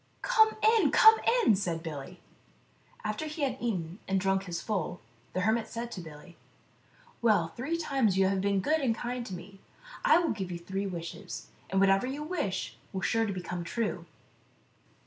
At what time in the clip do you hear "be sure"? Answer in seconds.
13.01-13.27